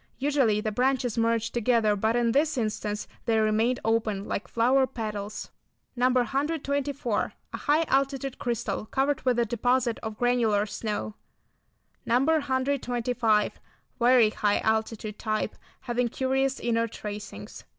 Usually 0.17 0.61
the 0.61 0.71
branches 0.71 1.15
merge 1.15 1.51
together 1.51 1.95
but 1.95 2.15
in 2.15 2.31
this 2.31 2.57
instance 2.57 3.07
they 3.27 3.37
remained 3.37 3.79
open 3.85 4.25
like 4.25 4.47
flower 4.47 4.87
petals. 4.87 5.51
No. 5.95 6.09
124. 6.09 7.33
A 7.53 7.57
high 7.57 7.83
altitude 7.83 8.39
crystal 8.39 8.87
covered 8.87 9.21
with 9.21 9.37
a 9.37 9.45
deposit 9.45 9.99
of 10.01 10.17
granular 10.17 10.65
snow. 10.65 11.13
No. 12.03 12.17
125. 12.19 13.59
Very 13.99 14.31
high 14.31 14.59
altitude 14.61 15.19
type, 15.19 15.53
having 15.81 16.07
curious 16.07 16.59
inner 16.59 16.87
tracings. 16.87 17.63